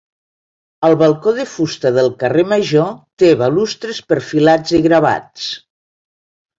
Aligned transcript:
El 0.87 0.95
balcó 1.01 1.33
de 1.39 1.45
fusta 1.51 1.91
del 1.99 2.09
carrer 2.25 2.45
major 2.55 2.89
té 3.25 3.31
balustres 3.45 4.03
perfilats 4.15 4.79
i 4.79 4.85
gravats. 4.91 5.51